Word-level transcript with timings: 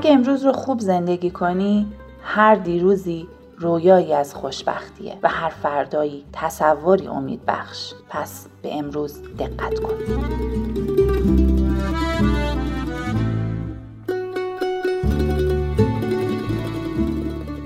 اگه 0.00 0.12
امروز 0.12 0.44
رو 0.44 0.52
خوب 0.52 0.80
زندگی 0.80 1.30
کنی 1.30 1.92
هر 2.22 2.54
دیروزی 2.54 3.28
رویایی 3.58 4.14
از 4.14 4.34
خوشبختیه 4.34 5.18
و 5.22 5.28
هر 5.28 5.48
فردایی 5.48 6.24
تصوری 6.32 7.06
امید 7.06 7.40
بخش. 7.46 7.92
پس 8.08 8.46
به 8.62 8.78
امروز 8.78 9.22
دقت 9.38 9.78
کن. 9.80 9.94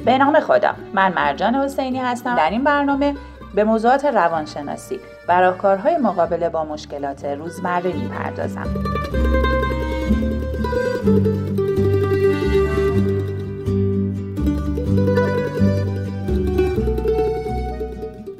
به 0.04 0.18
نام 0.18 0.40
خدا 0.40 0.70
من 0.94 1.12
مرجان 1.12 1.54
حسینی 1.54 1.98
هستم. 1.98 2.36
در 2.36 2.50
این 2.50 2.64
برنامه 2.64 3.14
به 3.54 3.64
موضوعات 3.64 4.04
روانشناسی 4.04 5.00
و 5.28 5.40
راهکارهای 5.40 5.96
مقابله 5.96 6.48
با 6.48 6.64
مشکلات 6.64 7.24
روزمره 7.24 7.92
می‌پردازم. 7.92 8.66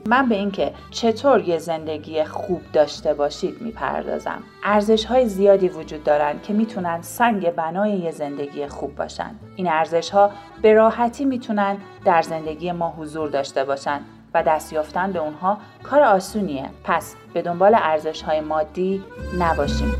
من 0.08 0.28
به 0.28 0.34
اینکه 0.34 0.72
چطور 0.90 1.40
یه 1.40 1.58
زندگی 1.58 2.24
خوب 2.24 2.62
داشته 2.72 3.14
باشید 3.14 3.62
می‌پردازم. 3.62 4.42
ارزش 4.62 5.04
های 5.04 5.28
زیادی 5.28 5.68
وجود 5.68 6.04
دارند 6.04 6.42
که 6.42 6.52
می‌تونن 6.52 7.02
سنگ 7.02 7.50
بنای 7.50 7.92
یه 7.92 8.10
زندگی 8.10 8.66
خوب 8.66 8.96
باشن. 8.96 9.30
این 9.56 9.68
ارزش 9.68 10.10
ها 10.10 10.30
به 10.62 10.72
راحتی 10.74 11.24
می‌تونن 11.24 11.76
در 12.04 12.22
زندگی 12.22 12.72
ما 12.72 12.94
حضور 12.98 13.28
داشته 13.28 13.64
باشن 13.64 14.00
و 14.34 14.42
دست 14.42 14.72
یافتن 14.72 15.12
به 15.12 15.18
اونها 15.18 15.58
کار 15.82 16.02
آسونیه. 16.02 16.70
پس 16.84 17.14
به 17.34 17.42
دنبال 17.42 17.74
ارزش 17.74 18.22
های 18.22 18.40
مادی 18.40 19.04
نباشیم. 19.38 19.92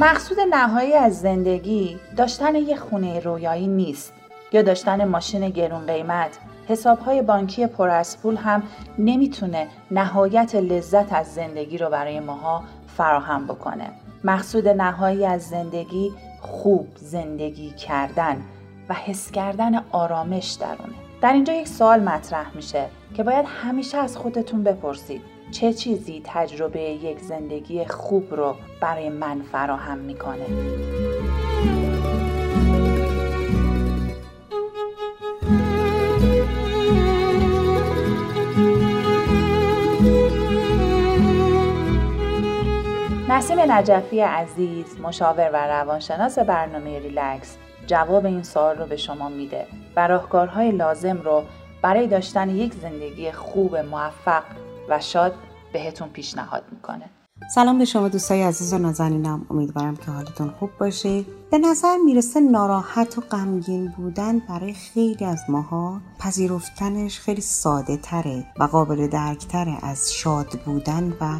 مقصود 0.00 0.40
نهایی 0.40 0.94
از 0.94 1.20
زندگی 1.20 1.98
داشتن 2.16 2.54
یه 2.54 2.76
خونه 2.76 3.20
رویایی 3.20 3.66
نیست. 3.66 4.12
یا 4.52 4.62
داشتن 4.62 5.04
ماشین 5.04 5.48
گرون 5.48 5.86
قیمت 5.86 6.38
حسابهای 6.68 7.22
بانکی 7.22 7.66
پر 7.66 7.88
از 7.88 8.22
پول 8.22 8.36
هم 8.36 8.62
نمی‌تونه 8.98 9.66
نهایت 9.90 10.54
لذت 10.54 11.12
از 11.12 11.34
زندگی 11.34 11.78
رو 11.78 11.90
برای 11.90 12.20
ماها 12.20 12.62
فراهم 12.96 13.46
بکنه. 13.46 13.90
مقصود 14.24 14.68
نهایی 14.68 15.26
از 15.26 15.42
زندگی 15.42 16.12
خوب 16.40 16.88
زندگی 16.96 17.70
کردن 17.70 18.42
و 18.88 18.94
حس 18.94 19.30
کردن 19.30 19.84
آرامش 19.92 20.52
درونه. 20.60 20.94
در 21.20 21.32
اینجا 21.32 21.52
یک 21.52 21.68
سوال 21.68 22.00
مطرح 22.00 22.56
میشه 22.56 22.86
که 23.14 23.22
باید 23.22 23.46
همیشه 23.62 23.98
از 23.98 24.16
خودتون 24.16 24.62
بپرسید. 24.62 25.37
چه 25.50 25.72
چیزی 25.72 26.22
تجربه 26.24 26.80
یک 26.80 27.20
زندگی 27.20 27.84
خوب 27.84 28.34
رو 28.34 28.56
برای 28.80 29.08
من 29.08 29.42
فراهم 29.42 29.98
می‌کنه؟ 29.98 30.46
نسیم 43.28 43.72
نجفی 43.72 44.20
عزیز 44.20 45.00
مشاور 45.00 45.50
و 45.52 45.56
روانشناس 45.56 46.38
برنامه 46.38 46.98
ریلکس 46.98 47.56
جواب 47.86 48.26
این 48.26 48.42
سوال 48.42 48.78
رو 48.78 48.86
به 48.86 48.96
شما 48.96 49.28
میده 49.28 49.66
و 49.96 50.08
راهکارهای 50.08 50.70
لازم 50.70 51.16
رو 51.16 51.44
برای 51.82 52.06
داشتن 52.06 52.48
یک 52.48 52.74
زندگی 52.74 53.32
خوب 53.32 53.76
موفق 53.76 54.42
و 54.88 55.00
شاد 55.00 55.34
بهتون 55.72 56.08
پیشنهاد 56.08 56.64
می‌کنه. 56.70 57.10
سلام 57.46 57.78
به 57.78 57.84
شما 57.84 58.08
دوستای 58.08 58.42
عزیز 58.42 58.72
و 58.72 58.78
نازنینم. 58.78 59.46
امیدوارم 59.50 59.96
که 59.96 60.10
حالتون 60.10 60.50
خوب 60.50 60.70
باشه. 60.80 61.24
به 61.50 61.58
نظر 61.58 61.96
می‌رسه 62.04 62.40
ناراحت 62.40 63.18
و 63.18 63.20
غمگین 63.20 63.92
بودن 63.96 64.38
برای 64.38 64.72
خیلی 64.72 65.24
از 65.24 65.38
ماها 65.48 66.00
پذیرفتنش 66.18 67.18
خیلی 67.18 67.40
ساده 67.40 67.96
تره 67.96 68.44
و 68.60 68.64
قابل 68.64 69.06
درک 69.06 69.46
تره 69.46 69.84
از 69.84 70.12
شاد 70.12 70.60
بودن 70.64 71.12
و 71.20 71.38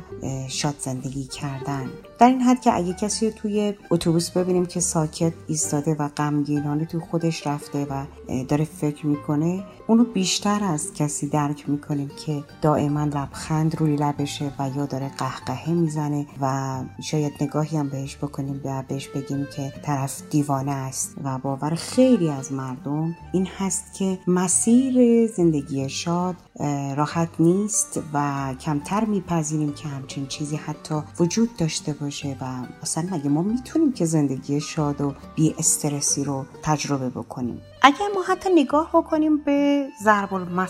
شاد 0.48 0.74
زندگی 0.78 1.24
کردن. 1.24 1.86
در 2.18 2.26
این 2.26 2.40
حد 2.40 2.60
که 2.60 2.74
اگه 2.74 2.92
کسی 2.92 3.26
رو 3.26 3.32
توی 3.36 3.74
اتوبوس 3.90 4.30
ببینیم 4.30 4.66
که 4.66 4.80
ساکت 4.80 5.32
ایستاده 5.46 5.94
و 5.94 6.08
غمگینانه 6.08 6.84
تو 6.84 7.00
خودش 7.00 7.46
رفته 7.46 7.86
و 7.90 8.04
داره 8.44 8.64
فکر 8.64 9.06
می‌کنه 9.06 9.64
اونو 9.86 10.04
بیشتر 10.04 10.64
از 10.64 10.92
کسی 10.94 11.28
درک 11.28 11.68
می‌کنیم 11.68 12.10
که 12.26 12.44
دائما 12.62 13.04
لبخند 13.04 13.76
روی 13.76 13.96
لبشه 13.96 14.52
و 14.58 14.70
یا 14.76 14.86
داره 14.86 15.10
قهقهه 15.18 15.70
می‌زنه 15.88 16.26
و 16.40 16.80
شاید 17.02 17.32
نگاهی 17.40 17.76
هم 17.78 17.88
بهش 17.88 18.16
بکنیم 18.16 18.60
و 18.64 18.82
بهش 18.88 19.08
بگیم 19.08 19.46
که 19.56 19.72
طرف 19.82 20.22
دیوانه 20.30 20.72
است 20.72 21.14
و 21.24 21.38
باور 21.38 21.74
خیلی 21.74 22.30
از 22.30 22.52
مردم 22.52 23.16
این 23.32 23.48
هست 23.58 23.94
که 23.94 24.18
مسیر 24.26 25.26
زندگی 25.26 25.88
شاد 25.88 26.36
راحت 26.96 27.28
نیست 27.38 28.00
و 28.14 28.54
کمتر 28.60 29.04
میپذیریم 29.04 29.72
که 29.72 29.88
همچین 29.88 30.26
چیزی 30.26 30.56
حتی 30.56 30.94
وجود 31.20 31.56
داشته 31.56 31.92
باشه 31.92 32.36
و 32.40 32.44
اصلا 32.82 33.08
مگه 33.12 33.28
ما 33.28 33.42
می‌تونیم 33.42 33.92
که 33.92 34.04
زندگی 34.04 34.60
شاد 34.60 35.00
و 35.00 35.14
بی 35.36 35.54
استرسی 35.58 36.24
رو 36.24 36.44
تجربه 36.62 37.10
بکنیم؟ 37.10 37.60
اگر 37.82 38.06
ما 38.14 38.22
حتی 38.22 38.50
نگاه 38.54 38.90
بکنیم 38.92 39.36
به 39.36 39.88
ضرب 40.02 40.28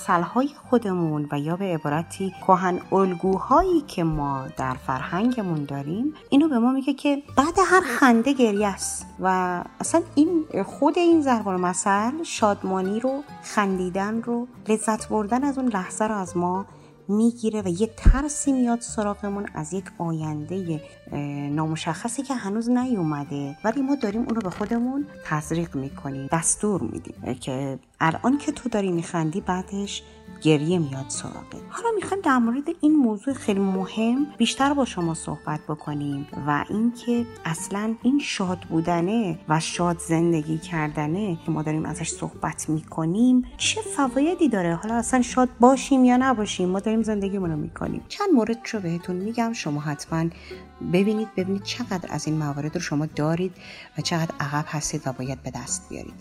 های 0.08 0.48
خودمون 0.70 1.28
و 1.32 1.38
یا 1.38 1.56
به 1.56 1.64
عبارتی 1.64 2.34
کهن 2.46 2.80
الگوهایی 2.92 3.80
که 3.80 4.04
ما 4.04 4.46
در 4.56 4.74
فرهنگمون 4.74 5.64
داریم 5.64 6.14
اینو 6.30 6.48
به 6.48 6.58
ما 6.58 6.72
میگه 6.72 6.94
که 6.94 7.22
بعد 7.36 7.54
هر 7.66 7.80
خنده 7.80 8.32
گریه 8.32 8.68
است 8.68 9.06
و 9.20 9.60
اصلا 9.80 10.02
این 10.14 10.44
خود 10.66 10.98
این 10.98 11.22
ضرب 11.22 11.48
المثل 11.48 12.22
شادمانی 12.22 13.00
رو 13.00 13.22
خندیدن 13.42 14.22
رو 14.22 14.46
لذت 14.68 15.08
بردن 15.08 15.44
از 15.44 15.58
اون 15.58 15.68
لحظه 15.68 16.04
رو 16.04 16.14
از 16.14 16.36
ما 16.36 16.66
می‌گیره 17.08 17.62
و 17.62 17.68
یه 17.68 17.90
ترسی 17.96 18.52
میاد 18.52 18.80
سراغمون 18.80 19.46
از 19.54 19.72
یک 19.72 19.84
آینده 19.98 20.80
نامشخصی 21.50 22.22
که 22.22 22.34
هنوز 22.34 22.70
نیومده. 22.70 23.56
ولی 23.64 23.82
ما 23.82 23.94
داریم 23.94 24.20
اون 24.20 24.34
رو 24.34 24.40
به 24.40 24.50
خودمون 24.50 25.06
تزریق 25.24 25.76
می‌کنیم 25.76 26.28
دستور 26.32 26.82
میدیم. 26.82 27.34
که 27.34 27.78
الان 28.00 28.38
که 28.38 28.52
تو 28.52 28.68
داری 28.68 28.92
میخندی 28.92 29.40
بعدش 29.40 30.02
گریه 30.42 30.78
میاد 30.78 31.04
سراغه 31.08 31.58
حالا 31.68 31.88
می‌خوایم 31.94 32.22
در 32.22 32.38
مورد 32.38 32.64
این 32.80 32.96
موضوع 32.96 33.34
خیلی 33.34 33.60
مهم 33.60 34.26
بیشتر 34.38 34.74
با 34.74 34.84
شما 34.84 35.14
صحبت 35.14 35.60
بکنیم 35.68 36.26
و 36.46 36.64
اینکه 36.68 37.26
اصلا 37.44 37.94
این 38.02 38.18
شاد 38.18 38.58
بودنه 38.58 39.38
و 39.48 39.60
شاد 39.60 39.98
زندگی 39.98 40.58
کردنه 40.58 41.38
که 41.46 41.50
ما 41.50 41.62
داریم 41.62 41.84
ازش 41.84 42.08
صحبت 42.08 42.68
می‌کنیم 42.68 43.44
چه 43.56 43.80
فوایدی 43.80 44.48
داره؟ 44.48 44.74
حالا 44.74 44.94
اصلا 44.94 45.22
شاد 45.22 45.48
باشیم 45.60 46.04
یا 46.04 46.16
نباشیم؟ 46.16 46.68
ما 46.68 46.80
داریم 46.80 47.02
زندگیمون 47.02 47.50
می‌کنیم. 47.50 48.02
چند 48.08 48.28
مورد 48.34 48.58
رو 48.72 48.80
بهتون 48.80 49.16
میگم 49.16 49.52
شما 49.52 49.80
حتما 49.80 50.24
ببینید 50.98 51.34
ببینید 51.36 51.62
چقدر 51.62 52.08
از 52.12 52.26
این 52.26 52.36
موارد 52.36 52.74
رو 52.74 52.80
شما 52.80 53.06
دارید 53.06 53.52
و 53.98 54.02
چقدر 54.02 54.34
عقب 54.40 54.64
هستید 54.68 55.02
و 55.06 55.12
باید 55.12 55.42
به 55.42 55.50
دست 55.50 55.88
بیارید. 55.88 56.14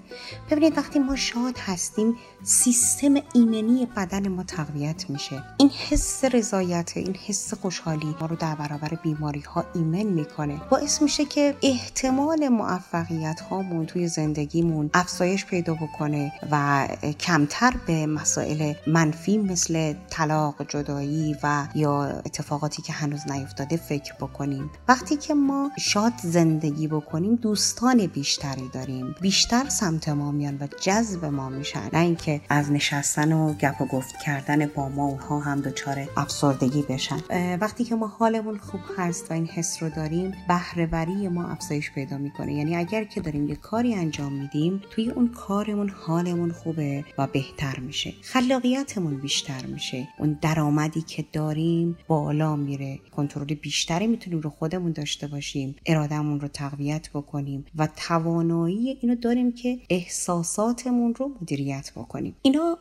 ببینید 0.52 0.78
وقتی 0.78 1.00
ما 1.00 1.16
شاد 1.16 1.58
هستیم 1.58 2.16
سیستم 2.44 3.14
ایمنی 3.34 3.88
بدن 3.96 4.28
ما 4.28 4.44
تقویت 4.44 5.10
میشه. 5.10 5.44
این 5.58 5.70
حس 5.70 6.26
رضایت 6.26 6.92
این 6.96 7.16
حس 7.28 7.54
خوشحالی 7.54 8.16
ما 8.22 8.28
رو 8.28 8.36
در 8.36 8.56
برابر 8.56 8.98
بیماری 9.04 9.40
ها 9.40 9.66
ایمن 9.76 10.04
می‌کنه. 10.04 10.62
باعث 10.70 11.02
میشه 11.02 11.26
که 11.26 11.56
احتمال 11.62 12.48
موفقیت 12.48 13.42
هامون 13.42 13.86
توی 13.86 14.08
زندگیمون 14.08 14.90
افزایش 14.94 15.46
پیدا 15.46 15.74
بکنه 15.74 16.32
و 16.52 16.88
کمتر 17.20 17.74
به 17.88 18.06
مسائل 18.06 18.74
منفی 18.88 19.38
مثل 19.38 19.94
طلاق 20.10 20.68
جدایی 20.68 21.36
و 21.44 21.68
یا 21.76 22.04
اتفاقاتی 22.04 22.82
که 22.82 22.94
هنوز 22.94 23.32
نیفتاده 23.32 23.78
فکر 23.78 24.14
بکنیم. 24.14 24.67
وقتی 24.88 25.16
که 25.16 25.34
ما 25.34 25.72
شاد 25.80 26.14
زندگی 26.24 26.88
بکنیم 26.88 27.36
دوستان 27.36 28.08
بیشتری 28.08 28.70
داریم. 28.74 29.16
بیشتر 29.22 29.70
سمت 29.70 30.10
ما 30.10 30.32
میان 30.32 30.58
و 30.62 30.68
جذب 30.82 31.26
ما 31.26 31.50
میشن. 31.50 31.90
نه 31.94 32.00
اینکه 32.00 32.42
از 32.50 32.72
نشستن 32.72 33.34
و 33.34 33.54
گپ 33.54 33.82
و 33.82 33.98
جفت 33.98 34.16
کردن 34.26 34.66
با 34.66 34.90
ما 34.90 35.06
اونها 35.06 35.40
هم 35.40 35.62
دچار 35.62 36.10
افسردگی 36.18 36.82
بشن. 36.82 37.20
وقتی 37.62 37.84
که 37.84 37.96
ما 37.96 38.08
حالمون 38.08 38.58
خوب 38.58 38.82
هست 38.98 39.32
و 39.32 39.34
این 39.34 39.46
حس 39.46 39.84
رو 39.84 39.90
داریم 39.90 40.34
بهرهوری 40.48 41.28
ما 41.28 41.48
افزایش 41.48 41.92
پیدا 41.92 42.18
می‌کنه. 42.18 42.54
یعنی 42.54 42.76
اگر 42.76 43.04
که 43.04 43.22
داریم 43.22 43.48
یه 43.48 43.56
کاری 43.56 43.94
انجام 43.94 44.34
میدیم 44.34 44.82
توی 44.90 45.10
اون 45.10 45.28
کارمون 45.28 45.90
حالمون 45.90 46.52
خوبه 46.52 47.06
و 47.18 47.28
بهتر 47.28 47.80
میشه. 47.80 48.14
خلاقیتمون 48.22 49.18
بیشتر 49.18 49.66
میشه. 49.66 50.08
اون 50.20 50.40
درآمدی 50.42 51.02
که 51.02 51.26
داریم 51.34 51.98
بالا 52.08 52.56
میره. 52.56 53.00
کنترل 53.16 53.54
بیشتری 53.54 54.08
می‌تونیم 54.08 54.40
رو 54.40 54.50
خودمون 54.60 54.92
داشته 54.92 55.28
باشیم 55.28 55.76
ارادهمون 55.86 56.40
رو 56.40 56.48
تقویت 56.48 57.10
بکنیم 57.10 57.66
و 57.76 57.88
توانایی 58.08 58.98
اینو 59.02 59.16
داریم 59.16 59.52
که 59.52 59.80
احساساتمون 59.90 61.16
رو 61.16 61.32
مدیریت 61.42 61.92
بکنیم. 61.96 62.36
اینا 62.42 62.78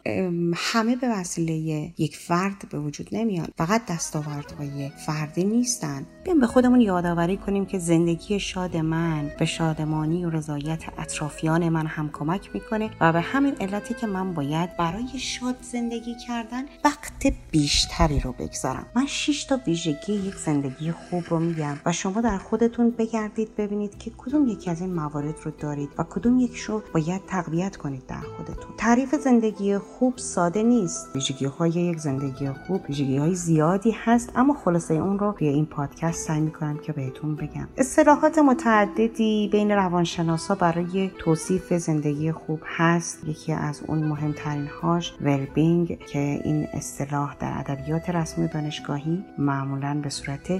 همه 0.54 0.96
به 0.96 1.08
وسیله 1.08 1.52
یک 1.98 2.16
فرد 2.16 2.68
به 2.70 2.78
وجود 2.78 3.08
نمیان. 3.12 3.48
فقط 3.56 3.86
دستاوردهای 3.86 4.90
فردی 5.06 5.44
نیستن. 5.44 6.06
بیایم 6.24 6.40
به 6.40 6.46
خودمون 6.46 6.80
یادآوری 6.80 7.36
کنیم 7.36 7.66
که 7.66 7.78
زندگی 7.78 8.40
شاد 8.40 8.76
من 8.76 9.32
به 9.38 9.44
شادمانی 9.44 10.24
و 10.24 10.30
رضایت 10.30 10.84
اطرافیان 10.98 11.68
من 11.68 11.86
هم 11.86 12.10
کمک 12.12 12.50
می‌کنه 12.54 12.90
و 13.00 13.12
به 13.12 13.20
همین 13.20 13.54
علتی 13.60 13.94
که 13.94 14.06
من 14.06 14.34
باید 14.34 14.76
برای 14.76 15.18
شاد 15.18 15.56
زندگی 15.72 16.14
کردن 16.26 16.62
وقت 16.84 17.26
بیشتری 17.50 18.20
رو 18.20 18.32
بگذارم. 18.32 18.86
من 18.94 19.06
شش 19.06 19.44
تا 19.44 19.60
ویژگی 19.66 20.12
یک 20.12 20.34
زندگی 20.34 20.92
خوب 20.92 21.24
رو 21.28 21.38
میگم. 21.38 21.65
و 21.86 21.92
شما 21.92 22.20
در 22.20 22.38
خودتون 22.38 22.90
بگردید 22.90 23.56
ببینید 23.56 23.98
که 23.98 24.10
کدوم 24.18 24.48
یکی 24.48 24.70
از 24.70 24.80
این 24.80 24.94
موارد 24.94 25.34
رو 25.44 25.50
دارید 25.50 25.90
و 25.98 26.02
کدوم 26.02 26.38
یک 26.38 26.56
رو 26.56 26.82
باید 26.94 27.20
تقویت 27.26 27.76
کنید 27.76 28.06
در 28.06 28.20
خودتون. 28.20 28.76
تعریف 28.78 29.14
زندگی 29.14 29.78
خوب 29.78 30.16
ساده 30.16 30.62
نیست. 30.62 31.08
ویژگی 31.14 31.44
های 31.44 31.70
یک 31.70 31.98
زندگی 31.98 32.50
خوب 32.50 32.80
ویژگی 32.88 33.16
های 33.16 33.34
زیادی 33.34 33.90
هست 34.04 34.32
اما 34.36 34.54
خلاصه 34.54 34.94
اون 34.94 35.18
رو 35.18 35.34
توی 35.38 35.48
این 35.48 35.66
پادکست 35.66 36.26
سعی 36.26 36.40
می‌کنم 36.40 36.78
که 36.78 36.92
بهتون 36.92 37.34
بگم. 37.34 37.68
اصطلاحات 37.76 38.38
متعددی 38.38 39.48
بین 39.52 39.70
روانشناسا 39.70 40.54
برای 40.54 41.10
توصیف 41.18 41.72
زندگی 41.72 42.32
خوب 42.32 42.60
هست. 42.64 43.24
یکی 43.28 43.52
از 43.52 43.82
اون 43.86 43.98
مهمترین 43.98 44.66
هاش 44.82 45.14
ولبینگ 45.20 45.98
که 46.06 46.40
این 46.44 46.66
اصطلاح 46.72 47.36
در 47.40 47.52
ادبیات 47.58 48.10
رسمی 48.10 48.48
دانشگاهی 48.48 49.24
معمولا 49.38 50.00
به 50.02 50.10
صورت 50.10 50.52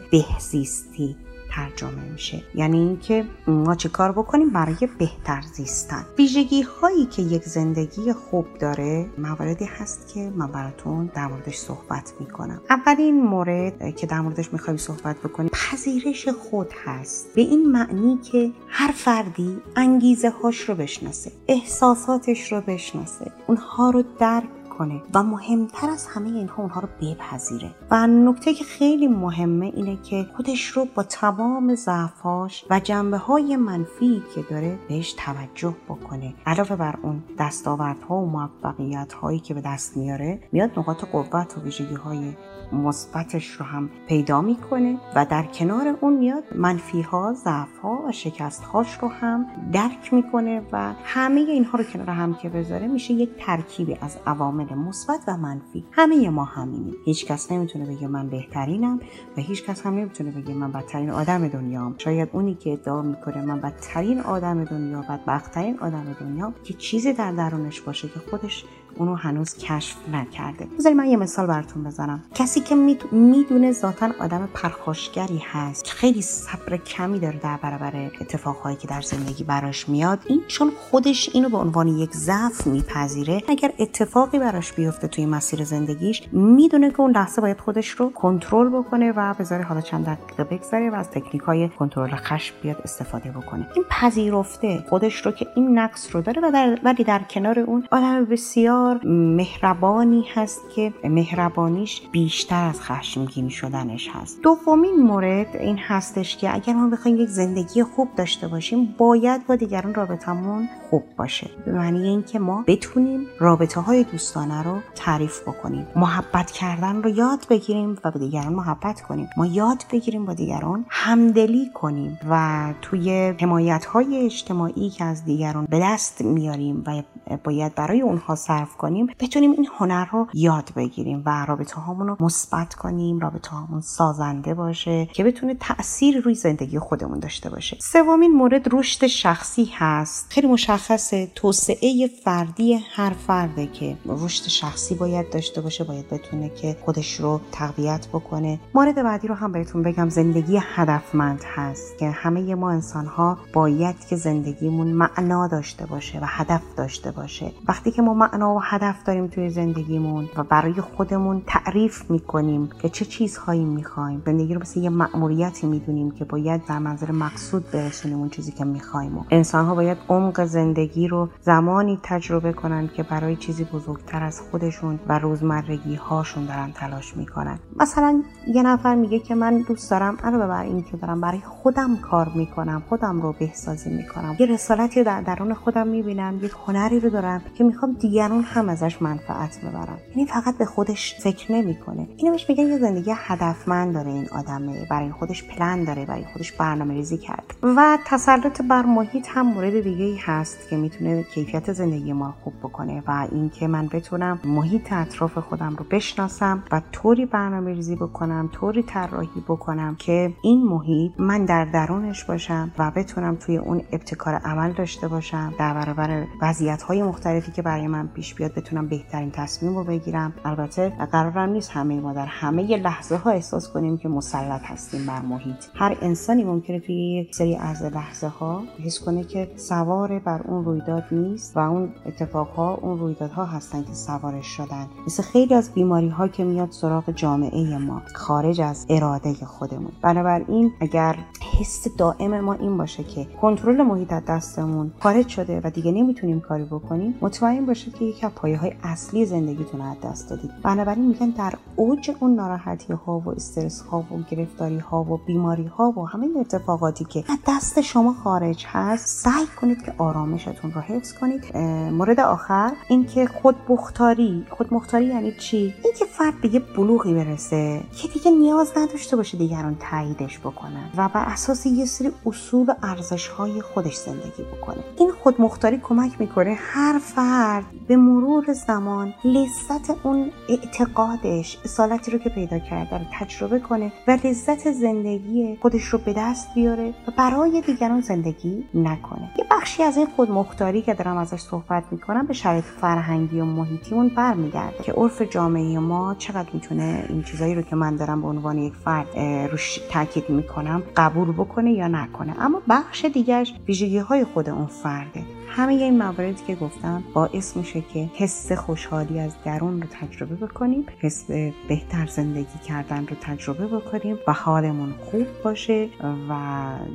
بهزیستی 0.97 1.17
ترجمه 1.51 2.13
میشه. 2.13 2.43
یعنی 2.55 2.79
اینکه 2.79 3.25
ما 3.47 3.75
چه 3.75 3.89
کار 3.89 4.13
بکنیم؟ 4.13 4.51
برای 4.51 4.89
بهتر 4.99 5.43
زیستن. 5.55 6.07
ویژگی 6.19 6.63
هایی 6.63 7.07
که 7.07 7.23
یک 7.23 7.43
زندگی 7.43 8.13
خوب 8.13 8.47
داره 8.59 9.07
مواردی 9.19 9.65
هست 9.65 10.15
که 10.15 10.33
من 10.37 10.47
براتون 10.47 11.11
در 11.15 11.27
موردش 11.27 11.57
صحبت 11.57 12.13
می‌کنم. 12.21 12.61
اولین 12.71 13.25
مورد 13.25 13.97
که 13.97 14.07
در 14.07 14.21
موردش 14.21 14.53
می‌خوایم 14.53 14.77
صحبت 14.77 15.17
بکنیم 15.17 15.51
پذیرش 15.53 16.29
خود 16.29 16.69
هست. 16.85 17.35
به 17.35 17.41
این 17.41 17.71
معنی 17.71 18.19
که 18.19 18.53
هر 18.69 18.93
فردی 18.93 19.59
انگیزه 19.77 20.31
هاش 20.31 20.61
رو 20.61 20.75
بشناسه 20.75 21.33
احساساتش 21.49 22.53
رو 22.53 22.61
بشناسه. 22.61 23.33
اونها 23.47 23.91
رو 23.91 24.03
درک 24.19 24.66
کنه 24.79 25.03
و 25.15 25.23
مهمتر 25.23 25.91
از 25.91 26.07
همه 26.07 26.29
اینها 26.29 26.63
اونها 26.63 26.81
رو 26.81 26.89
بپذیره. 27.01 27.75
و 27.91 28.07
نکته 28.07 28.55
که 28.55 28.65
خیلی 28.65 29.09
مهمه 29.09 29.67
اینه 29.67 29.97
که 29.97 30.27
خودش 30.37 30.67
رو 30.67 30.87
با 30.95 31.03
تمام 31.03 31.75
ضعفاش 31.75 32.65
و 32.71 32.81
جنبه 32.81 33.17
های 33.17 33.57
منفی 33.57 34.23
که 34.35 34.43
داره 34.43 34.79
بهش 34.89 35.13
توجه 35.13 35.75
بکنه. 35.89 36.35
علاوه 36.47 36.77
بر 36.77 36.95
اون 37.03 37.23
دستاوردها 37.39 38.15
و 38.15 38.27
موفقیت 38.31 39.13
هایی 39.13 39.39
که 39.39 39.55
به 39.55 39.61
دست 39.61 39.97
میاره 39.97 40.41
میاد 40.53 40.71
نقاط 40.79 41.05
قوت 41.05 41.59
و 41.59 41.61
ویژگی 41.61 41.95
های 41.95 42.33
مثبتش 42.73 43.51
رو 43.51 43.65
هم 43.65 43.91
پیدا 44.09 44.41
می‌کنه 44.41 44.99
و 45.15 45.27
در 45.27 45.43
کنار 45.43 45.97
اون 46.01 46.17
میاد 46.17 46.45
منفی 46.55 47.03
ها 47.03 47.33
ضعف 47.33 47.79
ها 47.83 48.03
و 48.09 48.13
شکست 48.13 48.65
هاش 48.65 48.99
رو 48.99 49.09
هم 49.09 49.47
درک 49.73 50.15
می‌کنه 50.15 50.63
و 50.73 50.93
همه 51.05 51.41
اینها 51.41 51.79
رو 51.79 51.85
کنار 51.85 52.11
هم 52.11 52.35
که 52.35 52.49
بذاره 52.49 52.87
میشه 52.87 53.15
یک 53.15 53.31
ترکیبی 53.39 53.97
از 54.01 54.19
عوامل 54.27 54.66
مثبت 54.75 55.21
و 55.29 55.37
منفی. 55.37 55.85
همه 55.93 56.31
ما 56.31 56.45
همینیم. 56.45 56.95
هیچ 57.05 57.27
کس 57.27 57.53
نمی‌تونه 57.53 57.87
بگه 57.87 58.09
من 58.09 58.29
بهترینم 58.29 59.01
و 59.37 59.41
هیچ 59.41 59.65
کس 59.65 59.87
هم 59.87 59.95
نمی‌تونه 59.95 60.31
بگه 60.31 60.55
من 60.55 60.73
بدترین 60.73 61.11
آدم 61.11 61.49
دنیام. 61.49 61.95
شاید 61.99 62.29
اونی 62.33 62.55
که 62.55 62.73
ادعا 62.73 63.03
می‌کنه 63.03 63.43
من 63.43 63.61
بدترین 63.61 64.21
آدم 64.21 64.65
دنیا 64.65 65.01
بدبختترین 65.01 65.79
آدم 65.79 66.17
دنیا 66.21 66.53
که 66.65 66.75
چیزی 66.75 67.13
در 67.13 67.33
درونش 67.33 67.81
باشه 67.81 68.09
که 68.09 68.21
خودش 68.31 68.65
اونو 68.97 69.15
هنوز 69.15 69.55
کشف 69.55 69.97
نکرده. 70.13 70.67
بذارید 70.79 70.99
من 70.99 71.07
یه 71.07 71.17
مثال 71.17 71.47
براتون 71.47 71.85
بزنم. 71.85 72.23
کسی 72.35 72.61
که 72.61 72.75
می‌دونه 73.13 73.73
ذاتا 73.73 74.11
آدم 74.21 74.49
پرخاشگری 74.55 75.43
هست 75.53 75.87
خیلی 75.87 76.23
صبر 76.23 76.77
کمی 76.77 77.19
داره 77.19 77.39
در 77.39 77.57
برابر 77.57 78.11
اتفاقهایی 78.21 78.77
که 78.77 78.89
در 78.89 79.01
زندگی 79.01 79.45
براش 79.45 79.89
میاد 79.89 80.19
این 80.27 80.43
چون 80.49 80.71
خودش 80.91 81.31
اینو 81.35 81.49
به 81.49 81.57
عنوان 81.57 81.89
یک 81.89 82.13
ضعف 82.13 82.67
میپذیره. 82.67 83.43
اگر 83.49 83.73
اتفاقی 83.79 84.39
براش 84.39 84.73
بیفته 84.73 85.09
توی 85.09 85.27
مسیر 85.27 85.65
زندگیش 85.65 86.23
می‌دونه 86.33 86.91
که 86.91 87.01
اون 87.01 87.11
لحظه 87.11 87.41
باید 87.41 87.61
خودش 87.61 87.89
رو 87.89 88.11
کنترل 88.11 88.69
بکنه 88.69 89.13
و 89.13 89.35
بذاره 89.35 89.65
حالا 89.65 89.81
چند 89.81 90.07
دقیقه 90.07 90.45
بگذره 90.45 90.91
و 90.91 90.95
از 90.95 91.11
تکنیک 91.11 91.43
های 91.43 91.69
کنترل 91.69 92.17
خشم 92.17 92.55
بیاد 92.63 92.77
استفاده 92.85 93.31
بکنه. 93.31 93.67
این 93.75 93.85
پذیرفته 93.91 94.85
خودش 94.89 95.27
رو 95.27 95.33
که 95.33 95.47
این 95.57 95.79
نقص 95.79 96.15
رو 96.15 96.23
داره 96.23 96.43
و 96.43 96.51
در 96.51 96.79
ولی 96.85 97.05
در 97.05 97.21
کنار 97.31 97.59
اون 97.59 97.87
آدم 97.91 98.25
بسیار 98.25 98.86
مهربانی 99.05 100.25
هست 100.35 100.61
که 100.75 100.93
مهربانیش 101.05 102.03
بیشتر 102.13 102.69
از 102.69 102.81
خشمگین 102.81 103.49
شدنش 103.49 104.09
هست. 104.13 104.43
دومین 104.43 104.97
مورد 104.97 105.57
این 105.57 105.79
هستش 105.79 106.37
که 106.37 106.55
اگر 106.55 106.73
ما 106.73 106.89
بخوایم 106.89 107.17
یک 107.17 107.29
زندگی 107.29 107.83
خوب 107.83 108.09
داشته 108.17 108.49
باشیم 108.49 108.95
باید 108.99 109.47
با 109.47 109.57
دیگران 109.57 109.95
رابطمون 109.95 110.69
خوب 110.91 111.03
باشه. 111.17 111.51
به 111.67 111.73
معنی 111.73 112.09
اینکه 112.09 112.39
ما 112.39 112.65
بتونیم 112.67 113.27
رابطه 113.39 113.81
های 113.81 114.05
دوستانه 114.05 114.63
رو 114.63 114.79
تعریف 114.95 115.43
بکنیم. 115.43 115.87
محبت 115.97 116.51
کردن 116.51 117.03
رو 117.03 117.11
یاد 117.11 117.47
بگیریم 117.51 117.99
و 118.05 118.11
به 118.11 118.19
دیگران 118.19 118.53
محبت 118.53 119.01
کنیم. 119.01 119.29
ما 119.37 119.47
یاد 119.47 119.85
بگیریم 119.93 120.25
با 120.25 120.35
دیگران 120.35 120.87
همدلی 120.89 121.71
کنیم 121.75 122.19
و 122.31 122.75
توی 122.83 123.35
حمایت 123.41 123.85
های 123.85 124.25
اجتماعی 124.25 124.91
که 124.91 125.05
از 125.05 125.25
دیگران 125.25 125.67
به 125.71 125.81
دست 125.83 126.23
میاریم 126.23 126.85
و 126.87 127.03
باید 127.45 127.75
برای 127.75 128.01
اونها 128.01 128.35
صرف 128.35 128.77
کنیم 128.77 129.07
بتونیم 129.21 129.51
این 129.51 129.69
هنر 129.79 130.05
رو 130.05 130.27
یاد 130.35 130.71
بگیریم 130.77 131.23
و 131.27 131.47
رابطه 131.47 131.81
هامون 131.81 132.09
رو 132.09 132.17
مثبت 132.21 132.75
کنیم 132.75 133.19
رابطه 133.19 133.51
هامون 133.51 133.81
سازنده 133.81 134.55
باشه 134.55 135.07
که 135.07 135.25
بتونه 135.25 135.55
تاثیر 135.55 136.21
روی 136.21 136.35
زندگی 136.35 136.79
خودمون 136.79 137.19
داشته 137.19 137.51
باشه. 137.51 137.77
سومین 137.81 138.33
مورد 138.33 138.75
رشد 138.75 139.07
شخصی 139.07 139.71
هست. 139.75 140.27
خیلی 140.31 140.47
مشخصه 140.47 141.29
توسعه 141.35 142.11
فردی 142.25 142.75
هر 142.75 143.11
فرده 143.11 143.67
که 143.67 143.97
رشد 144.07 144.49
شخصی 144.49 144.95
باید 144.95 145.31
داشته 145.31 145.61
باشه 145.61 145.85
باید 145.85 146.09
بتونه 146.09 146.49
که 146.49 146.77
خودش 146.85 147.21
رو 147.21 147.41
تقویت 147.53 148.09
بکنه. 148.09 148.61
مورد 148.75 149.03
بعدی 149.03 149.29
رو 149.29 149.35
هم 149.35 149.53
بهتون 149.53 149.83
بگم 149.83 150.09
زندگی 150.09 150.59
هدفمند 150.63 151.45
هست 151.55 151.99
که 151.99 152.11
همه 152.11 152.55
ما 152.55 152.71
انسان 152.71 153.07
ها 153.07 153.39
باید 153.53 154.07
که 154.07 154.17
زندگیمون 154.17 154.87
معنا 154.87 155.47
داشته 155.47 155.87
باشه 155.87 156.19
و 156.19 156.25
هدف 156.27 156.63
داشته 156.77 157.11
باشه. 157.17 157.53
وقتی 157.69 157.91
که 157.91 158.03
ما 158.03 158.15
معنا 158.15 158.55
و 158.55 158.61
هدف 158.63 159.05
داریم 159.05 159.27
توی 159.27 159.51
زندگیمون 159.51 160.29
و 160.37 160.43
برای 160.43 160.81
خودمون 160.81 161.43
تعریف 161.47 162.11
می‌کنیم 162.11 162.69
که 162.83 162.89
چه 162.89 163.05
چیزهایی 163.05 163.65
می‌خوایم 163.65 164.23
زندگی 164.27 164.55
رو 164.55 164.61
مثل 164.61 164.81
یه 164.81 164.91
مأموریتی 164.91 165.67
می‌دونیم 165.67 166.11
که 166.11 166.25
باید 166.25 166.65
در 166.65 166.79
منظر 166.79 167.11
مقصود 167.13 167.71
برسونیم 167.71 168.19
اون 168.19 168.29
چیزی 168.29 168.53
که 168.53 168.65
می‌خوایم 168.65 169.27
انسان 169.31 169.67
ها 169.67 169.75
باید 169.75 169.99
عمق 170.09 170.45
زندگی 170.45 171.09
رو 171.09 171.29
زمانی 171.41 171.99
تجربه 172.03 172.53
کنن 172.53 172.89
که 172.89 173.03
برای 173.03 173.37
چیزی 173.37 173.65
بزرگتر 173.65 174.23
از 174.23 174.41
خودشون 174.41 175.01
و 175.09 175.19
روزمرگی 175.19 175.95
هاشون 175.95 176.47
دارن 176.47 176.73
تلاش 176.73 177.17
می‌کنن. 177.17 177.59
مثلا 177.77 178.23
یه 178.55 178.63
نفر 178.63 178.95
میگه 178.95 179.19
که 179.19 179.35
من 179.35 179.65
دوست 179.69 179.91
دارم 179.91 180.17
علاوه 180.25 180.47
بر 180.47 180.63
این 180.63 180.83
که 180.83 180.97
دارم 180.97 181.21
برای 181.21 181.41
خودم 181.41 181.97
کار 181.97 182.33
می‌کنم 182.35 182.83
خودم 182.89 183.21
رو 183.23 183.35
بهسازی 183.39 183.91
می‌کنم. 183.91 184.37
یه 184.39 184.47
رسالتی 184.47 185.05
در 185.05 185.21
درون 185.21 185.55
خودم 185.55 185.87
می‌بینم 185.87 186.39
یک 186.43 186.53
هنری 186.67 187.01
رو 187.07 187.13
دارم 187.13 187.43
که 187.55 187.65
می‌خوام 187.65 187.93
دیگران 187.93 188.43
هم 188.43 188.69
ازش 188.69 189.03
منفعت 189.03 189.61
ببرن 189.61 189.99
یعنی 190.11 190.27
فقط 190.27 190.59
به 190.59 190.65
خودش 190.65 191.15
فکر 191.21 191.53
نمی‌کنه. 191.53 192.09
اینو 192.17 192.33
بهش 192.33 192.49
میگن 192.49 192.67
یه 192.67 192.79
زندگی 192.79 193.13
هدفمند 193.17 193.95
داره 193.95 194.11
این 194.11 194.29
آدمه. 194.33 194.87
برای 194.91 195.11
خودش 195.11 195.45
پلن 195.45 195.85
داره 195.85 196.07
برای 196.07 196.25
خودش 196.33 196.53
برنامه 196.53 196.95
ریزی 196.95 197.19
کرد 197.19 197.55
و 197.63 197.99
تسلط 198.07 198.63
بر 198.63 198.83
محیط 198.83 199.27
هم 199.31 199.47
مورد 199.47 199.81
دیگه 199.81 200.05
ای 200.05 200.17
هست 200.17 200.69
که 200.69 200.77
می‌تونه 200.77 201.23
کیفیت 201.23 201.73
زندگی 201.73 202.13
ما 202.13 202.35
خوب 202.45 202.55
بکنه 202.63 203.03
و 203.07 203.27
اینکه 203.33 203.67
من 203.67 203.87
بتونم 203.87 204.41
محیط 204.45 204.93
اطراف 204.93 205.39
خودم 205.39 205.77
رو 205.77 205.87
بشناسم 205.91 206.63
و 206.73 206.83
طوری 206.93 207.27
برنامه 207.27 207.73
ریزی 207.73 207.97
بکنم 207.97 208.51
طوری 208.53 208.83
طراحی 208.83 209.41
بکنم 209.49 209.97
که 209.99 210.33
این 210.43 210.63
محیط 210.63 211.13
من 211.19 211.45
در 211.45 211.65
درونش 211.65 212.25
باشم 212.25 212.73
و 212.79 212.91
بتونم 212.97 213.37
توی 213.37 213.57
اون 213.57 213.83
ابتکار 213.93 214.35
عمل 214.35 214.73
داشته 214.73 215.09
باشم. 215.09 215.55
در 215.59 215.75
برابر 215.75 216.25
وضعیت 216.43 216.83
های 217.01 217.09
مختلفی 217.09 217.53
که 217.53 217.63
برای 217.63 217.87
من 217.87 218.07
پیش 218.07 218.35
بیاد 218.35 218.55
بتونم 218.55 218.89
بهترین 218.89 219.31
تصمیم 219.31 219.77
رو 219.77 219.85
بگیرم. 219.85 220.35
البته 220.45 220.89
قرارم 221.13 221.51
نیست 221.51 221.71
همه 221.71 222.01
ما 222.01 222.13
در 222.13 222.27
همه 222.27 222.77
لحظه 222.77 223.17
ها 223.17 223.31
احساس 223.31 223.69
کنیم 223.69 223.99
که 223.99 224.09
مسلط 224.09 224.61
هستیم 224.65 225.07
بر 225.07 225.21
محیط. 225.21 225.65
هر 225.75 225.97
انسانی 226.03 226.45
ممکنه 226.45 226.81
توی 226.81 226.95
یک 226.95 227.35
سری 227.35 227.57
از 227.57 227.83
لحظه 227.83 228.29
ها 228.29 228.63
حس 228.85 229.05
کنه 229.05 229.25
که 229.25 229.51
سوار 229.57 230.19
بر 230.19 230.41
اون 230.43 230.65
رویداد 230.65 231.05
نیست 231.11 231.57
و 231.57 231.61
اون 231.61 231.93
اتفاقها 232.07 232.75
اون 232.75 232.99
رویدادها 232.99 233.45
هستن 233.45 233.83
که 233.85 233.93
سوارش 233.93 234.47
شدن. 234.47 234.87
مثل 235.07 235.23
خیلی 235.23 235.55
از 235.55 235.73
بیماری 235.73 236.09
ها 236.09 236.29
که 236.29 236.45
میاد 236.45 236.71
سراغ 236.71 237.11
جامعه 237.11 237.79
ما 237.79 238.03
خارج 238.15 238.61
از 238.61 238.87
اراده 238.91 239.35
خودمون. 239.35 239.93
بنابراین 240.03 240.73
اگر 240.81 241.17
حس 241.61 241.97
دائم 241.97 242.41
ما 242.41 242.53
این 242.53 242.77
باشه 242.77 243.05
که 243.05 243.27
کنترل 243.41 243.83
محیط 243.83 244.13
از 244.13 244.23
دستمون 244.29 244.93
خارج 245.01 245.29
شده 245.29 245.61
و 245.65 245.71
دیگه 245.71 245.93
نمی‌تونیم 245.93 246.41
کاری 246.41 246.65
بکنیم 246.65 247.15
مطمئن 247.21 247.67
باشه 247.67 247.91
که 247.91 248.05
یکی 248.05 248.27
از 248.27 248.33
پایه 248.33 248.59
های 248.59 248.73
اصلی 248.83 249.27
زندگیتون 249.27 249.81
از 249.81 249.97
دست 250.05 250.31
دادید. 250.31 250.51
بنابراین 250.63 251.07
میگن 251.07 251.31
در 251.31 251.55
اوج 251.77 252.11
اون 252.21 252.35
ناراحتی 252.35 252.93
ها 252.93 253.19
و 253.19 253.29
استرس 253.29 253.81
ها 253.81 253.99
و 253.99 254.19
گرفتاری 254.31 254.79
ها 254.79 255.03
و 255.03 255.17
بیماری 255.27 255.67
ها 255.67 255.91
و 255.91 256.09
همه 256.09 256.29
اتفاقاتی 256.41 257.05
که 257.05 257.25
از 257.29 257.39
دست 257.49 257.81
شما 257.81 258.13
خارج 258.13 258.65
هست 258.69 259.07
سعی 259.07 259.47
کنید 259.61 259.83
که 259.83 259.95
آرامشتون 259.99 260.73
رو 260.73 260.81
حفظ 260.81 261.13
کنید. 261.13 261.57
مورد 261.93 262.21
آخر 262.21 262.73
اینکه 262.89 263.27
خود 263.27 263.57
بختاری 263.69 264.47
خود 264.51 264.75
مختاری 264.75 265.05
یعنی 265.05 265.33
چی؟ 265.33 265.75
اینکه 265.85 266.05
فرد 266.05 266.41
به 266.41 266.59
بلوغی 266.77 267.15
برسه 267.15 267.83
که 267.97 268.09
دیگه 268.09 268.31
نیاز 268.31 268.73
نداشته 268.77 269.17
باشه 269.17 269.39
دیگران 269.39 269.77
تاییدش 269.81 270.39
بکنن. 270.39 270.91
و 270.97 271.09
اساس 271.37 271.67
یه 271.67 271.85
سری 271.85 272.11
اصول 272.27 272.71
و 272.71 272.75
ارزش 272.83 273.29
های 273.29 273.61
خودش 273.61 273.97
زندگی 273.97 274.43
بکنه. 274.43 274.77
این 274.99 275.11
خود 275.11 275.41
مختاری 275.41 275.81
کمک 275.83 276.21
می‌کنه 276.21 276.57
هر 276.61 276.99
فرد 276.99 277.65
به 277.89 277.97
مرور 277.97 278.53
زمان 278.53 279.15
لذت 279.25 279.91
اون 280.03 280.31
اعتقادش 280.49 281.59
اصالتی 281.65 282.11
رو 282.11 282.19
که 282.19 282.29
پیدا 282.29 282.59
کرده 282.59 282.99
رو 282.99 283.05
تجربه 283.13 283.59
کنه 283.59 283.93
و 284.09 284.19
لذت 284.25 284.73
زندگی 284.73 285.59
خودش 285.63 285.83
رو 285.83 285.99
به 285.99 286.15
دست 286.17 286.55
بیاره 286.55 286.95
و 287.09 287.13
برای 287.17 287.61
دیگران 287.61 288.01
زندگی 288.01 288.65
نکنه. 288.75 289.31
یه 289.39 289.45
بخشی 289.51 289.83
از 289.83 289.97
این 289.97 290.07
خود 290.17 290.31
مختاری 290.31 290.83
که 290.83 290.95
دارم 290.95 291.17
ازش 291.17 291.41
صحبت 291.41 291.85
می‌کنم 291.91 292.27
به 292.27 292.35
شرایط 292.35 292.65
فرهنگی 292.65 293.41
و 293.41 293.45
محیطیمون 293.45 294.09
برمیگرده 294.09 294.83
که 294.83 294.93
عرف 294.93 295.23
جامعه 295.23 295.79
ما 295.79 296.15
چقدر 296.19 296.49
می‌تونه 296.53 297.07
این 297.09 297.23
چیزایی 297.23 297.55
رو 297.55 297.63
که 297.63 297.77
من 297.77 297.97
دارم 297.97 298.23
به 298.23 298.29
عنوان 298.29 298.59
یک 298.59 298.75
فرد 298.75 299.19
روش 299.51 299.81
تاکید 299.91 300.31
می‌کنم 300.31 300.83
قبول 300.97 301.26
بکنه 301.33 301.73
یا 301.73 301.89
نکنه. 301.89 302.35
اما 302.39 302.63
بخش 302.69 303.05
دیگرش 303.05 303.55
ویژگی 303.69 303.99
های 303.99 304.25
خود 304.25 304.49
اون 304.49 304.67
فرده. 304.67 305.23
همه 305.49 305.73
این 305.73 305.99
مواردی 305.99 306.43
که 306.47 306.55
گفتم 306.55 307.05
باعث 307.15 307.57
میشه 307.57 307.81
که 307.81 308.11
حس 308.15 308.53
خوشحالی 308.53 309.21
از 309.21 309.33
درون 309.45 309.83
رو 309.83 309.89
تجربه 310.01 310.47
بکنیم 310.47 310.87
حس 311.01 311.25
بهتر 311.69 312.07
زندگی 312.07 312.59
کردن 312.67 313.07
رو 313.07 313.17
تجربه 313.21 313.67
بکنیم 313.67 314.19
و 314.27 314.33
حالمون 314.33 314.93
خوب 314.93 315.27
باشه 315.45 315.89
و 316.29 316.35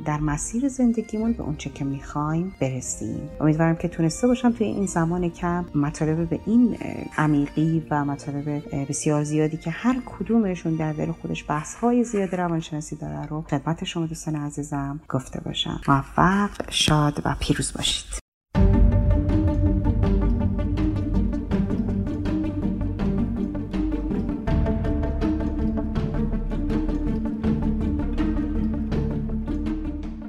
در 0.04 0.20
مسیر 0.20 0.68
زندگیمون 0.68 1.32
به 1.32 1.42
اونچه 1.42 1.70
که 1.70 1.84
می‌خوایم 1.84 2.54
برسیم. 2.60 3.30
امیدوارم 3.40 3.76
که 3.76 3.88
تونسته 3.88 4.26
باشم 4.26 4.52
توی 4.52 4.66
این 4.66 4.86
زمان 4.86 5.28
کم 5.28 5.64
مطالب 5.74 6.28
به 6.28 6.40
این 6.46 6.78
عمیقی 7.18 7.86
و 7.90 8.04
مطالب 8.04 8.62
بسیار 8.88 9.24
زیادی 9.24 9.56
که 9.56 9.70
هر 9.70 10.02
کدومشون 10.06 10.76
در 10.76 10.92
دل 10.92 11.12
خودش 11.12 11.44
بحث 11.48 11.74
های 11.74 12.04
زیاد 12.04 12.34
روانشناسی 12.34 12.96
داره 12.96 13.26
رو 13.26 13.44
خدمت 13.50 13.84
شما 13.84 14.06
دوستان 14.06 14.36
عزیزم 14.36 15.00
گفته 15.08 15.40
باشم. 15.40 15.80
موفق 15.88 16.50
شاد 16.70 17.22
و 17.24 17.36
پیروز 17.40 17.72
باشید. 17.72 18.21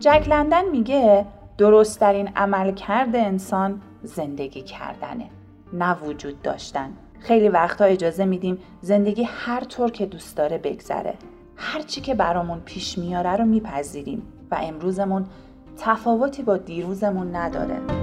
جک 0.04 0.26
لندن 0.28 0.70
میگه 0.70 1.26
درستترین 1.58 2.30
عمل 2.36 2.72
کرده 2.72 3.18
انسان 3.18 3.82
زندگی 4.04 4.62
کردنه 4.62 5.30
نه 5.74 6.00
وجود 6.00 6.42
داشتن. 6.42 6.90
خیلی 7.20 7.50
وقتا 7.50 7.86
اجازه 7.86 8.26
میدیم 8.26 8.58
زندگی 8.82 9.24
هر 9.24 9.64
طور 9.64 9.92
که 9.92 10.06
دوست 10.06 10.38
داره 10.38 10.58
بگذره. 10.58 11.14
هر 11.56 11.82
چی 11.82 12.02
که 12.02 12.16
برامون 12.16 12.60
پیش 12.60 12.98
میاره 12.98 13.36
رو 13.36 13.46
میپذیریم 13.46 14.22
و 14.52 14.58
امروزمون 14.62 15.26
تفاوتی 15.78 16.44
با 16.44 16.58
دیروزمون 16.58 17.36
نداره. 17.36 18.03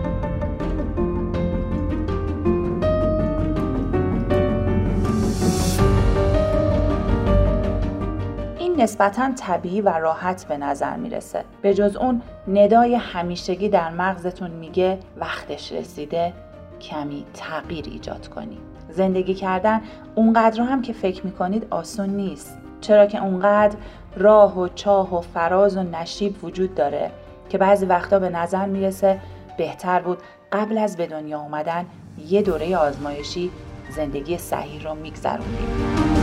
نسبتا 8.81 9.33
طبیعی 9.33 9.81
و 9.81 9.89
راحت 9.89 10.45
به 10.45 10.57
نظر 10.57 10.97
می‌رسه. 10.97 11.45
به 11.63 11.75
جز 11.75 11.97
اون 11.97 12.23
ندای 12.49 12.95
همیشگی 12.95 13.69
در 13.69 13.91
مغزتون 13.91 14.51
میگه 14.51 14.99
وقتش 15.17 15.73
رسیده 15.73 16.33
کمی 16.81 17.25
تغییر 17.35 17.85
ایجاد 17.89 18.29
کنی. 18.29 18.59
زندگی 18.91 19.35
کردن 19.35 19.81
اونقدر 20.15 20.63
هم 20.63 20.83
که 20.83 20.93
فکر 20.93 21.27
می‌کنید 21.27 21.67
آسون 21.71 22.11
نیست. 22.11 22.59
چرا 22.81 23.07
که 23.07 23.23
اونقدر 23.25 23.77
راه 24.17 24.59
و 24.59 24.69
چاه 24.69 25.19
و 25.19 25.21
فراز 25.21 25.77
و 25.77 25.83
نشیب 25.83 26.45
وجود 26.45 26.75
داره 26.75 27.11
که 27.49 27.59
بعضی 27.59 27.87
وقتا 27.87 28.19
به 28.19 28.29
نظر 28.29 28.67
می‌رسه 28.67 29.19
بهتر 29.59 30.01
بود 30.01 30.19
قبل 30.53 30.79
از 30.79 30.97
به 30.97 31.07
دنیا 31.07 31.41
اومدن 31.41 31.87
یه 32.29 32.43
دوره 32.43 32.77
آزمایشی 32.77 33.51
زندگی 33.97 34.39
صحیح 34.39 34.85
رو 34.85 34.95
میگذروندیم 34.95 36.20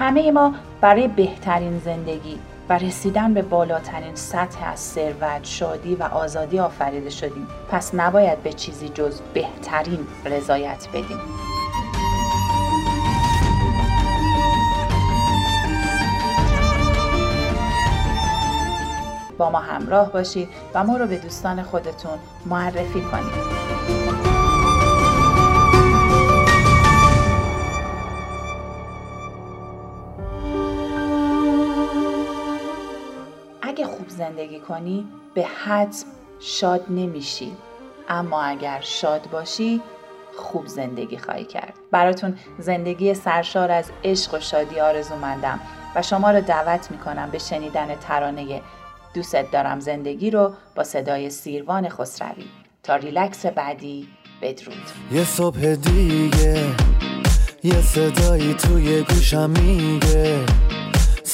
همه 0.00 0.30
ما 0.30 0.54
برای 0.80 1.08
بهترین 1.08 1.78
زندگی 1.78 2.38
و 2.68 2.72
رسیدن 2.72 3.34
به 3.34 3.42
بالاترین 3.42 4.14
سطح 4.14 4.70
از 4.72 4.80
ثروت، 4.80 5.44
شادی 5.44 5.94
و 5.94 6.02
آزادی 6.02 6.58
آفریده 6.58 7.10
شدیم. 7.10 7.46
پس 7.70 7.94
نباید 7.94 8.42
به 8.42 8.52
چیزی 8.52 8.88
جز 8.88 9.20
بهترین 9.34 10.06
رضایت 10.24 10.88
بدیم. 10.88 11.18
با 19.38 19.50
ما 19.50 19.58
همراه 19.58 20.12
باشید 20.12 20.48
و 20.74 20.84
ما 20.84 20.96
رو 20.96 21.06
به 21.06 21.16
دوستان 21.16 21.62
خودتون 21.62 22.18
معرفی 22.46 23.00
کنید. 23.00 23.59
زندگی 34.20 34.60
کنی 34.60 35.06
به 35.34 35.42
حتم 35.42 36.06
شاد 36.40 36.84
نمیشی. 36.90 37.52
اما 38.08 38.42
اگر 38.42 38.80
شاد 38.80 39.30
باشی 39.32 39.80
خوب 40.36 40.66
زندگی 40.66 41.18
خواهی 41.18 41.44
کرد. 41.44 41.74
براتون 41.90 42.38
زندگی 42.58 43.14
سرشار 43.14 43.70
از 43.70 43.90
عشق 44.04 44.34
و 44.34 44.40
شادی 44.40 44.80
آرزومندم 44.80 45.60
و 45.94 46.02
شما 46.02 46.30
رو 46.30 46.40
دعوت 46.40 46.90
می‌کنم 46.90 47.30
به 47.30 47.38
شنیدن 47.38 47.94
ترانه 47.94 48.62
دوست 49.14 49.36
دارم 49.52 49.80
زندگی 49.80 50.30
رو 50.30 50.52
با 50.76 50.84
صدای 50.84 51.30
سیروان 51.30 51.88
خسروی. 51.88 52.44
تا 52.82 52.96
ریلکس 52.96 53.46
بعدی 53.46 54.08
بدرود. 54.42 54.76
یه 55.12 55.24
صبح 55.24 55.74
دیگه 55.74 56.66
یه 57.64 57.82
صدایی 57.82 58.54
توی 58.54 59.02
گوشم 59.02 59.50
میگه. 59.50 60.40